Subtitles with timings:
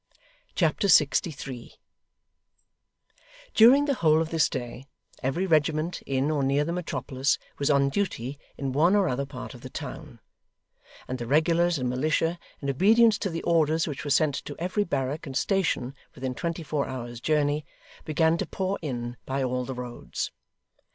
[0.55, 1.75] Chapter 63
[3.53, 4.87] During the whole of this day,
[5.21, 9.53] every regiment in or near the metropolis was on duty in one or other part
[9.53, 10.19] of the town;
[11.07, 14.85] and the regulars and militia, in obedience to the orders which were sent to every
[14.85, 17.63] barrack and station within twenty four hours' journey,
[18.03, 20.31] began to pour in by all the roads.